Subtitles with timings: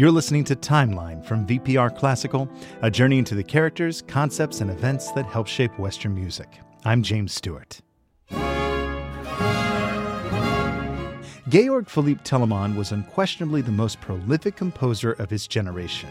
[0.00, 2.48] You're listening to Timeline from VPR Classical,
[2.80, 6.48] a journey into the characters, concepts, and events that help shape Western music.
[6.86, 7.82] I'm James Stewart.
[11.50, 16.08] Georg Philipp Telemann was unquestionably the most prolific composer of his generation.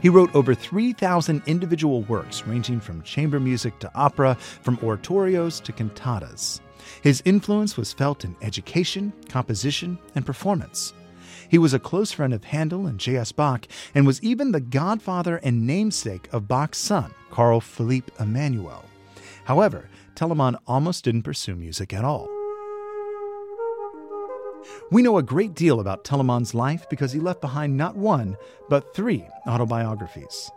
[0.00, 5.72] He wrote over 3,000 individual works ranging from chamber music to opera, from oratorios to
[5.72, 6.58] cantatas.
[7.02, 10.92] His influence was felt in education, composition, and performance.
[11.48, 13.32] He was a close friend of Handel and J.S.
[13.32, 18.84] Bach and was even the godfather and namesake of Bach's son, Carl Philipp Emanuel.
[19.44, 22.28] However, Telemann almost didn't pursue music at all.
[24.90, 28.36] We know a great deal about Telemann's life because he left behind not one,
[28.68, 30.50] but three autobiographies.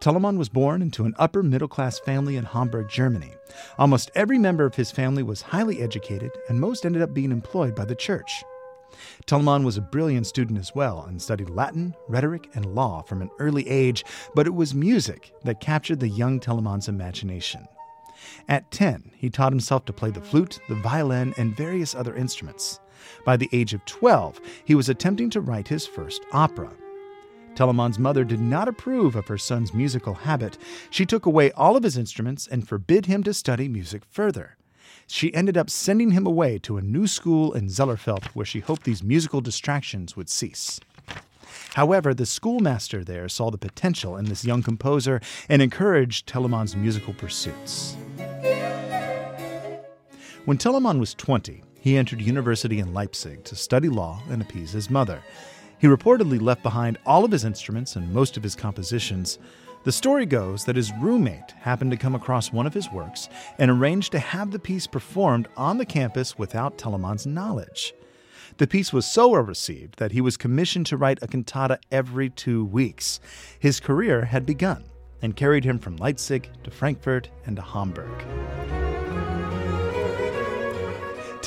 [0.00, 3.32] Telemann was born into an upper middle class family in Hamburg, Germany.
[3.78, 7.74] Almost every member of his family was highly educated, and most ended up being employed
[7.74, 8.44] by the church.
[9.26, 13.30] Telemann was a brilliant student as well and studied Latin, rhetoric, and law from an
[13.38, 14.04] early age,
[14.34, 17.66] but it was music that captured the young Telemann's imagination.
[18.48, 22.80] At 10, he taught himself to play the flute, the violin, and various other instruments.
[23.24, 26.72] By the age of 12, he was attempting to write his first opera.
[27.54, 30.58] Telemann's mother did not approve of her son's musical habit.
[30.90, 34.57] She took away all of his instruments and forbid him to study music further.
[35.06, 38.84] She ended up sending him away to a new school in Zellerfeld where she hoped
[38.84, 40.80] these musical distractions would cease.
[41.74, 47.14] However, the schoolmaster there saw the potential in this young composer and encouraged Telemann's musical
[47.14, 47.96] pursuits.
[50.44, 54.90] When Telemann was 20, he entered university in Leipzig to study law and appease his
[54.90, 55.22] mother.
[55.78, 59.38] He reportedly left behind all of his instruments and most of his compositions.
[59.84, 63.70] The story goes that his roommate happened to come across one of his works and
[63.70, 67.94] arranged to have the piece performed on the campus without Telemann's knowledge.
[68.56, 72.28] The piece was so well received that he was commissioned to write a cantata every
[72.28, 73.20] two weeks.
[73.58, 74.84] His career had begun
[75.22, 78.77] and carried him from Leipzig to Frankfurt and to Hamburg.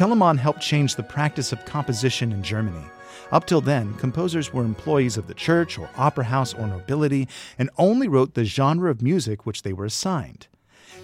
[0.00, 2.86] Telemann helped change the practice of composition in Germany.
[3.32, 7.28] Up till then, composers were employees of the church or opera house or nobility
[7.58, 10.46] and only wrote the genre of music which they were assigned.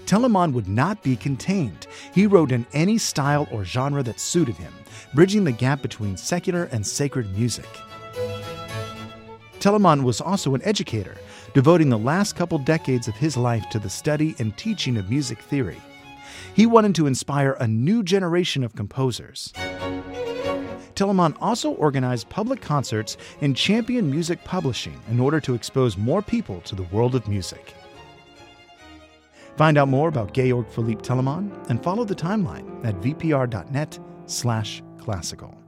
[0.06, 1.86] Telemann would not be contained.
[2.14, 4.72] He wrote in any style or genre that suited him,
[5.14, 7.68] bridging the gap between secular and sacred music.
[9.60, 11.18] Telemann was also an educator,
[11.52, 15.42] devoting the last couple decades of his life to the study and teaching of music
[15.42, 15.82] theory.
[16.54, 19.52] He wanted to inspire a new generation of composers.
[20.94, 26.60] Telemann also organized public concerts and championed music publishing in order to expose more people
[26.62, 27.74] to the world of music.
[29.56, 35.65] Find out more about Georg Philipp Telemann and follow the timeline at vpr.net slash classical.